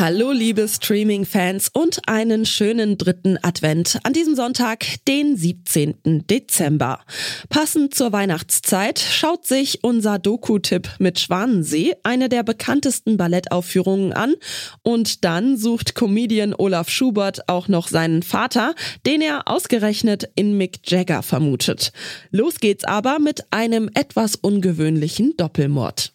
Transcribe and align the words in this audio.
Hallo 0.00 0.32
liebe 0.32 0.66
Streaming-Fans 0.66 1.68
und 1.74 2.08
einen 2.08 2.46
schönen 2.46 2.96
dritten 2.96 3.36
Advent 3.42 3.98
an 4.02 4.14
diesem 4.14 4.34
Sonntag, 4.34 4.86
den 5.06 5.36
17. 5.36 6.24
Dezember. 6.26 7.00
Passend 7.50 7.92
zur 7.92 8.10
Weihnachtszeit 8.10 8.98
schaut 8.98 9.46
sich 9.46 9.84
unser 9.84 10.18
Doku-Tipp 10.18 10.88
mit 11.00 11.20
Schwanensee 11.20 11.96
eine 12.02 12.30
der 12.30 12.44
bekanntesten 12.44 13.18
Ballettaufführungen 13.18 14.14
an 14.14 14.36
und 14.82 15.22
dann 15.26 15.58
sucht 15.58 15.94
Comedian 15.94 16.54
Olaf 16.54 16.88
Schubert 16.88 17.46
auch 17.50 17.68
noch 17.68 17.88
seinen 17.88 18.22
Vater, 18.22 18.74
den 19.04 19.20
er 19.20 19.48
ausgerechnet 19.48 20.30
in 20.34 20.56
Mick 20.56 20.90
Jagger 20.90 21.22
vermutet. 21.22 21.92
Los 22.30 22.58
geht's 22.58 22.84
aber 22.84 23.18
mit 23.18 23.52
einem 23.52 23.90
etwas 23.92 24.36
ungewöhnlichen 24.36 25.36
Doppelmord. 25.36 26.14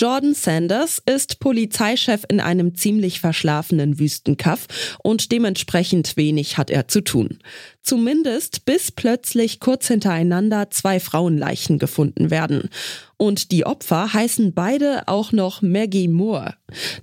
Jordan 0.00 0.32
Sanders 0.32 1.02
ist 1.06 1.40
Polizeichef 1.40 2.22
in 2.28 2.38
einem 2.38 2.76
ziemlich 2.76 3.18
verschlafenen 3.18 3.98
Wüstenkaff 3.98 4.68
und 5.02 5.32
dementsprechend 5.32 6.16
wenig 6.16 6.56
hat 6.56 6.70
er 6.70 6.86
zu 6.86 7.00
tun. 7.00 7.40
Zumindest 7.82 8.64
bis 8.64 8.92
plötzlich 8.92 9.58
kurz 9.58 9.88
hintereinander 9.88 10.70
zwei 10.70 11.00
Frauenleichen 11.00 11.80
gefunden 11.80 12.30
werden. 12.30 12.68
Und 13.16 13.50
die 13.50 13.66
Opfer 13.66 14.12
heißen 14.12 14.54
beide 14.54 15.08
auch 15.08 15.32
noch 15.32 15.62
Maggie 15.62 16.06
Moore. 16.06 16.54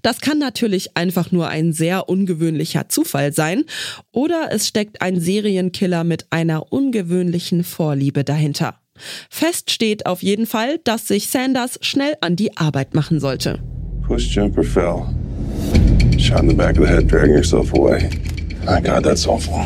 Das 0.01 0.21
kann 0.21 0.39
natürlich 0.39 0.95
einfach 0.95 1.33
nur 1.33 1.49
ein 1.49 1.73
sehr 1.73 2.07
ungewöhnlicher 2.07 2.87
Zufall 2.87 3.33
sein 3.33 3.65
oder 4.13 4.47
es 4.51 4.69
steckt 4.69 5.01
ein 5.01 5.19
Serienkiller 5.19 6.05
mit 6.05 6.27
einer 6.29 6.71
ungewöhnlichen 6.71 7.65
Vorliebe 7.65 8.23
dahinter. 8.23 8.79
Fest 9.29 9.71
steht 9.71 10.05
auf 10.05 10.23
jeden 10.23 10.45
Fall, 10.45 10.79
dass 10.83 11.07
sich 11.07 11.27
Sanders 11.27 11.77
schnell 11.81 12.15
an 12.21 12.35
die 12.35 12.55
Arbeit 12.57 12.93
machen 12.95 13.19
sollte. 13.19 13.59
Push 14.07 14.35
jumper 14.35 14.63
fell. 14.63 15.03
Shot 16.17 16.41
in 16.41 16.49
the 16.49 16.55
back 16.55 16.77
of 16.77 16.85
the 16.85 16.91
head, 16.93 17.07
dragging 17.07 17.35
yourself 17.35 17.73
away. 17.73 18.09
My 18.65 18.79
God, 18.81 19.03
that's 19.03 19.27
awful. 19.27 19.65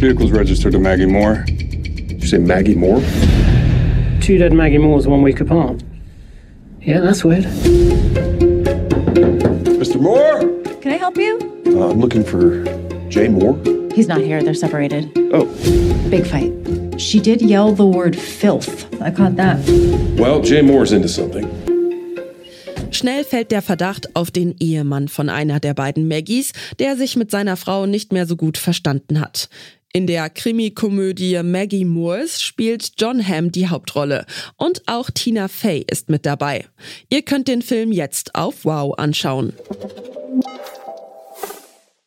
Vehicle's 0.00 0.32
registered 0.32 0.72
to 0.72 0.78
Maggie 0.78 1.06
Moore. 1.06 1.44
Did 1.46 2.20
you 2.22 2.26
say 2.28 2.38
Maggie 2.38 2.74
Moore? 2.74 3.00
Two 4.20 4.38
dead 4.38 4.52
Maggie 4.52 4.78
Moores 4.78 5.06
one 5.06 5.22
week 5.22 5.40
apart. 5.40 5.82
Yeah, 6.80 7.00
that's 7.00 7.24
weird. 7.24 7.44
Mr. 9.78 10.00
Moore? 10.00 10.40
Can 10.80 10.92
I 10.92 10.96
help 10.96 11.16
you? 11.16 11.38
Uh, 11.66 11.90
I'm 11.90 12.00
looking 12.00 12.24
for 12.24 12.64
Jay 13.08 13.28
Moore. 13.28 13.56
He's 13.94 14.08
not 14.08 14.20
here. 14.20 14.42
They're 14.42 14.54
separated. 14.54 15.10
Oh, 15.32 15.44
Big 16.10 16.26
fight. 16.26 16.52
She 16.98 17.20
did 17.20 17.40
yell 17.42 17.74
the 17.74 17.84
word 17.84 18.14
filth. 18.16 18.86
I 19.00 19.10
caught 19.10 19.36
that. 19.36 19.58
well, 20.18 20.40
Jay 20.42 20.62
Moore's 20.62 20.92
into 20.92 21.08
something. 21.08 21.48
Schnell 22.90 23.24
fällt 23.24 23.50
der 23.50 23.62
Verdacht 23.62 24.14
auf 24.14 24.30
den 24.30 24.54
Ehemann 24.60 25.08
von 25.08 25.30
einer 25.30 25.60
der 25.60 25.72
beiden 25.74 26.06
Maggies, 26.06 26.52
der 26.78 26.96
sich 26.96 27.16
mit 27.16 27.30
seiner 27.30 27.56
Frau 27.56 27.86
nicht 27.86 28.12
mehr 28.12 28.26
so 28.26 28.36
gut 28.36 28.58
verstanden 28.58 29.20
hat. 29.20 29.48
In 29.94 30.06
der 30.06 30.30
Krimikomödie 30.30 31.42
Maggie 31.42 31.84
Moores 31.84 32.40
spielt 32.40 32.92
John 32.98 33.26
Hamm 33.26 33.50
die 33.50 33.68
Hauptrolle 33.68 34.26
und 34.56 34.82
auch 34.86 35.10
Tina 35.10 35.48
Fey 35.48 35.84
ist 35.90 36.10
mit 36.10 36.26
dabei. 36.26 36.66
Ihr 37.10 37.22
könnt 37.22 37.48
den 37.48 37.62
Film 37.62 37.92
jetzt 37.92 38.34
auf 38.34 38.64
Wow 38.64 38.98
anschauen. 38.98 39.54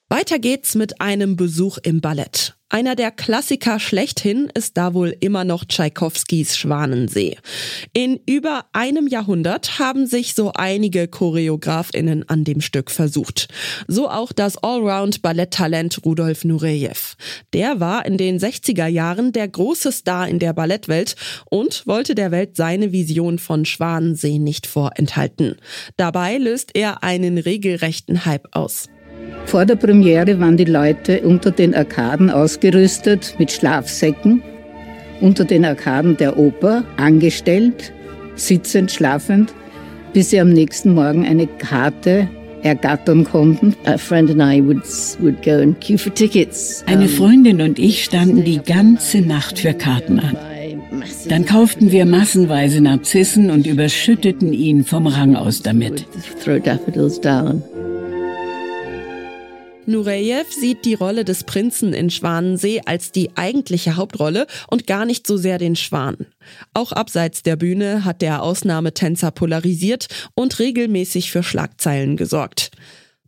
Weiter 0.09 0.39
geht's 0.39 0.75
mit 0.75 1.01
einem 1.01 1.35
Besuch 1.35 1.77
im 1.83 1.99
Ballett. 1.99 2.55
Einer 2.75 2.97
der 2.97 3.11
Klassiker 3.11 3.79
schlechthin 3.79 4.49
ist 4.53 4.75
da 4.75 4.93
wohl 4.93 5.15
immer 5.21 5.45
noch 5.45 5.63
Tschaikowskis 5.63 6.57
Schwanensee. 6.57 7.37
In 7.93 8.19
über 8.25 8.65
einem 8.73 9.07
Jahrhundert 9.07 9.79
haben 9.79 10.07
sich 10.07 10.33
so 10.33 10.51
einige 10.53 11.07
Choreografinnen 11.07 12.27
an 12.27 12.43
dem 12.43 12.59
Stück 12.59 12.91
versucht. 12.91 13.47
So 13.87 14.09
auch 14.09 14.33
das 14.33 14.57
Allround-Balletttalent 14.57 16.03
Rudolf 16.03 16.43
Nureyev. 16.43 17.15
Der 17.53 17.79
war 17.79 18.05
in 18.05 18.17
den 18.17 18.39
60er 18.39 18.87
Jahren 18.87 19.31
der 19.31 19.47
große 19.47 19.93
Star 19.93 20.27
in 20.27 20.39
der 20.39 20.51
Ballettwelt 20.51 21.15
und 21.45 21.87
wollte 21.87 22.13
der 22.13 22.31
Welt 22.31 22.57
seine 22.57 22.91
Vision 22.91 23.39
von 23.39 23.63
Schwanensee 23.63 24.37
nicht 24.37 24.67
vorenthalten. 24.67 25.55
Dabei 25.95 26.37
löst 26.37 26.71
er 26.73 27.03
einen 27.03 27.37
regelrechten 27.37 28.25
Hype 28.25 28.49
aus. 28.51 28.89
Vor 29.45 29.65
der 29.65 29.75
Premiere 29.75 30.39
waren 30.39 30.57
die 30.57 30.65
Leute 30.65 31.21
unter 31.21 31.51
den 31.51 31.75
Arkaden 31.75 32.29
ausgerüstet 32.29 33.35
mit 33.37 33.51
Schlafsäcken, 33.51 34.41
unter 35.21 35.45
den 35.45 35.63
Arkaden 35.63 36.17
der 36.17 36.37
Oper 36.37 36.83
angestellt, 36.97 37.93
sitzend, 38.35 38.91
schlafend, 38.91 39.53
bis 40.13 40.31
sie 40.31 40.39
am 40.39 40.49
nächsten 40.49 40.93
Morgen 40.93 41.25
eine 41.25 41.47
Karte 41.47 42.27
ergattern 42.63 43.23
konnten. 43.23 43.75
A 43.85 43.97
friend 43.97 44.29
and 44.31 44.41
I 44.41 44.65
would, 44.65 44.83
would 45.21 45.41
go 45.43 45.61
and 45.61 45.79
queue 45.79 45.97
for 45.97 46.13
tickets. 46.13 46.83
Eine 46.87 47.07
Freundin 47.07 47.61
und 47.61 47.79
ich 47.79 48.03
standen 48.03 48.43
die 48.43 48.59
ganze 48.59 49.19
Nacht 49.21 49.59
für 49.59 49.73
Karten 49.73 50.19
an. 50.19 50.35
Dann 51.29 51.45
kauften 51.45 51.91
wir 51.91 52.05
massenweise 52.05 52.81
Narzissen 52.81 53.51
und 53.51 53.67
überschütteten 53.67 54.53
ihn 54.53 54.83
vom 54.83 55.07
Rang 55.07 55.35
aus 55.35 55.61
damit. 55.61 56.05
Nureyev 59.87 60.51
sieht 60.51 60.85
die 60.85 60.93
Rolle 60.93 61.25
des 61.25 61.43
Prinzen 61.43 61.93
in 61.93 62.09
Schwanensee 62.09 62.81
als 62.85 63.11
die 63.11 63.31
eigentliche 63.35 63.95
Hauptrolle 63.95 64.47
und 64.67 64.87
gar 64.87 65.05
nicht 65.05 65.27
so 65.27 65.37
sehr 65.37 65.57
den 65.57 65.75
Schwan. 65.75 66.17
Auch 66.73 66.91
abseits 66.91 67.43
der 67.43 67.55
Bühne 67.55 68.05
hat 68.05 68.21
der 68.21 68.41
Ausnahmetänzer 68.41 69.31
polarisiert 69.31 70.07
und 70.33 70.59
regelmäßig 70.59 71.31
für 71.31 71.43
Schlagzeilen 71.43 72.17
gesorgt. 72.17 72.71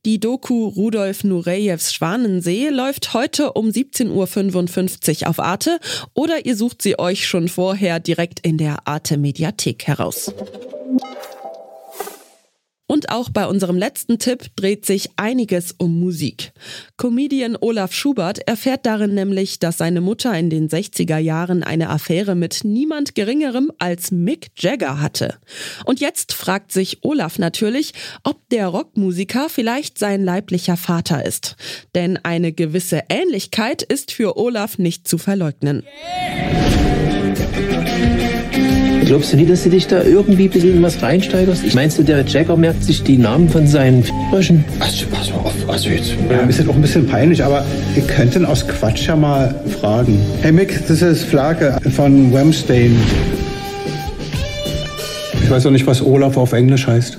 Die 0.06 0.20
Doku 0.20 0.68
Rudolf 0.68 1.24
Nureyevs 1.24 1.94
Schwanensee 1.94 2.70
läuft 2.70 3.14
heute 3.14 3.54
um 3.54 3.68
17.55 3.68 5.24
Uhr 5.24 5.30
auf 5.30 5.40
Arte 5.40 5.80
oder 6.14 6.46
ihr 6.46 6.56
sucht 6.56 6.82
sie 6.82 6.98
euch 6.98 7.28
schon 7.28 7.50
vorher 7.50 8.00
direkt 8.00 8.40
in 8.40 8.58
der 8.58 8.88
Arte 8.88 9.18
Mediathek 9.18 9.86
heraus. 9.86 10.32
Und 12.88 13.10
auch 13.10 13.30
bei 13.30 13.46
unserem 13.46 13.78
letzten 13.78 14.18
Tipp 14.18 14.46
dreht 14.56 14.86
sich 14.86 15.10
einiges 15.18 15.76
um 15.78 16.00
Musik. 16.00 16.54
Comedian 16.96 17.58
Olaf 17.60 17.92
Schubert 17.92 18.40
erfährt 18.48 18.86
darin 18.86 19.14
nämlich, 19.14 19.60
dass 19.60 19.78
seine 19.78 20.00
Mutter 20.00 20.34
in 20.38 20.50
den 20.50 20.70
60er 20.70 21.18
Jahren 21.18 21.64
eine 21.64 21.90
Affäre 21.90 22.34
mit 22.34 22.64
niemand 22.64 23.14
Geringerem 23.14 23.72
als 23.78 24.12
Mick 24.12 24.52
Jagger 24.58 25.02
hatte. 25.02 25.36
Und 25.86 26.00
jetzt 26.00 26.32
fragt 26.32 26.72
sich 26.72 27.04
Olaf 27.04 27.40
natürlich, 27.40 27.94
ob 28.24 28.48
der 28.50 28.68
Rockmusiker 28.68 29.50
vielleicht 29.50 30.00
sein 30.00 30.24
leiblicher 30.24 30.78
Vater 30.78 31.26
ist. 31.26 31.58
Denn 31.94 32.18
eine 32.24 32.54
gewisse 32.54 33.04
Ähnlichkeit 33.10 33.82
ist 33.82 34.14
für 34.14 34.38
Olaf 34.38 34.78
nicht 34.78 35.08
zu 35.10 35.18
verleugnen. 35.18 35.84
Glaubst 39.08 39.32
du 39.32 39.38
nicht, 39.38 39.50
dass 39.50 39.64
du 39.64 39.70
dich 39.70 39.88
da 39.88 40.04
irgendwie 40.04 40.44
ein 40.44 40.50
bisschen 40.50 40.76
in 40.76 40.84
was 40.84 41.02
reinsteigerst? 41.02 41.64
Ich 41.64 41.74
meinst 41.74 41.98
du, 41.98 42.04
der 42.04 42.26
Jagger 42.26 42.58
merkt 42.58 42.84
sich 42.84 43.04
die 43.04 43.18
Namen 43.18 43.48
von 43.48 43.66
seinen 43.66 44.04
Fröschen? 44.04 44.66
Also, 44.82 45.06
pass 45.10 45.30
mal 45.30 45.38
auf, 45.38 45.54
also 45.66 45.88
jetzt. 45.88 46.12
Ja, 46.30 46.40
ist 46.40 46.60
jetzt 46.60 46.68
auch 46.68 46.76
ein 46.76 46.82
bisschen 46.82 47.08
peinlich, 47.08 47.42
aber 47.42 47.64
wir 47.94 48.04
könnten 48.04 48.44
aus 48.44 48.68
Quatsch 48.68 49.08
ja 49.08 49.16
mal 49.16 49.56
fragen. 49.80 50.20
Hey 50.42 50.52
Mick, 50.52 50.86
das 50.90 51.02
ist 51.02 51.24
Flake 51.24 51.78
von 51.96 52.34
Wemstein. 52.34 52.98
Ich 55.42 55.50
weiß 55.50 55.66
auch 55.68 55.72
nicht, 55.72 55.88
was 55.88 56.02
Olaf 56.02 56.36
auf 56.36 56.52
Englisch 56.52 56.88
heißt. 56.88 57.18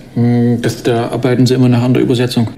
Das, 0.61 0.83
da 0.83 1.09
arbeiten 1.09 1.47
sie 1.47 1.55
immer 1.55 1.71
nach 1.71 1.83
an 1.83 1.95
der 1.95 2.03
Übersetzung. 2.03 2.49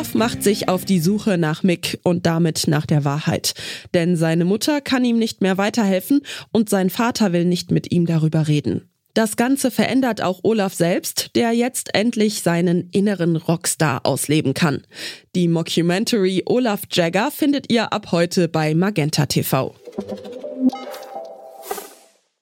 Olaf 0.00 0.14
macht 0.14 0.42
sich 0.42 0.66
auf 0.70 0.86
die 0.86 0.98
Suche 0.98 1.36
nach 1.36 1.62
Mick 1.62 2.00
und 2.04 2.24
damit 2.24 2.68
nach 2.68 2.86
der 2.86 3.04
Wahrheit. 3.04 3.52
Denn 3.92 4.16
seine 4.16 4.46
Mutter 4.46 4.80
kann 4.80 5.04
ihm 5.04 5.18
nicht 5.18 5.42
mehr 5.42 5.58
weiterhelfen 5.58 6.22
und 6.52 6.70
sein 6.70 6.88
Vater 6.88 7.34
will 7.34 7.44
nicht 7.44 7.70
mit 7.70 7.92
ihm 7.92 8.06
darüber 8.06 8.48
reden. 8.48 8.88
Das 9.12 9.36
Ganze 9.36 9.70
verändert 9.70 10.22
auch 10.22 10.40
Olaf 10.42 10.72
selbst, 10.72 11.36
der 11.36 11.52
jetzt 11.52 11.94
endlich 11.94 12.40
seinen 12.40 12.88
inneren 12.92 13.36
Rockstar 13.36 14.06
ausleben 14.06 14.54
kann. 14.54 14.86
Die 15.34 15.48
Mockumentary 15.48 16.44
Olaf 16.46 16.80
Jagger 16.90 17.30
findet 17.30 17.70
ihr 17.70 17.92
ab 17.92 18.10
heute 18.10 18.48
bei 18.48 18.74
Magenta 18.74 19.26
TV. 19.26 19.74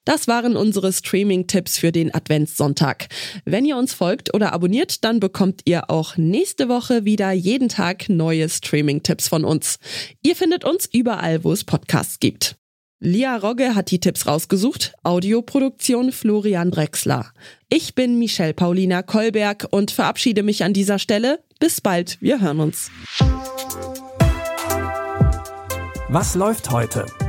Das 0.09 0.27
waren 0.27 0.57
unsere 0.57 0.91
Streaming-Tipps 0.91 1.77
für 1.77 1.93
den 1.93 2.15
Adventssonntag. 2.15 3.09
Wenn 3.45 3.67
ihr 3.67 3.77
uns 3.77 3.93
folgt 3.93 4.33
oder 4.33 4.55
abonniert, 4.55 5.05
dann 5.05 5.21
bekommt 5.21 5.61
ihr 5.67 5.91
auch 5.91 6.17
nächste 6.17 6.71
Woche 6.71 7.05
wieder 7.05 7.31
jeden 7.33 7.69
Tag 7.69 8.09
neue 8.09 8.49
Streaming-Tipps 8.49 9.29
von 9.29 9.45
uns. 9.45 9.79
Ihr 10.23 10.35
findet 10.35 10.65
uns 10.65 10.89
überall, 10.91 11.45
wo 11.45 11.53
es 11.53 11.63
Podcasts 11.63 12.21
gibt. 12.21 12.57
Lia 13.01 13.37
Rogge 13.37 13.75
hat 13.75 13.91
die 13.91 14.01
Tipps 14.01 14.27
rausgesucht. 14.27 14.95
Audioproduktion 15.03 16.11
Florian 16.11 16.71
Drexler. 16.71 17.31
Ich 17.69 17.95
bin 17.95 18.19
Michelle 18.19 18.55
Paulina 18.55 19.03
Kolberg 19.03 19.67
und 19.73 19.91
verabschiede 19.91 20.43
mich 20.43 20.65
an 20.65 20.73
dieser 20.73 20.99
Stelle. 20.99 21.41
Bis 21.61 21.83
bald, 21.83 22.17
wir 22.23 22.41
hören 22.41 22.61
uns. 22.61 22.91
Was 26.09 26.35
läuft 26.35 26.71
heute? 26.71 27.05